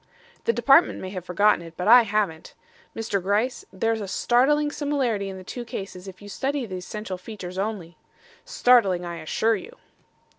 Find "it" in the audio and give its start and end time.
1.61-1.77